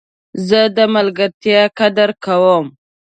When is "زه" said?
0.47-0.61